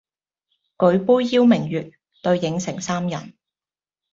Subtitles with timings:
[0.79, 1.91] 舉杯邀明月，
[2.23, 3.33] 對影成三人